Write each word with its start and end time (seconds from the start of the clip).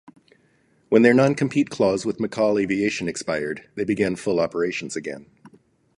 When 0.89 1.03
their 1.03 1.13
non-compete 1.13 1.69
clause 1.69 2.07
with 2.07 2.17
McCall 2.17 2.59
Aviation 2.59 3.07
expired, 3.07 3.69
they 3.75 3.83
began 3.83 4.15
full 4.15 4.39
operations 4.39 4.95
again. 4.95 5.27